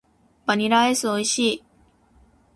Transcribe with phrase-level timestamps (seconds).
[0.47, 1.63] バニラアイス美味しい。